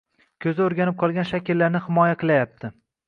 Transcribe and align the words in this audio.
ko‘zi 0.45 0.63
o‘rganib 0.67 0.97
qolgan 1.03 1.27
shakllarni 1.33 1.83
himoya 1.87 2.17
qilayapti 2.25 2.73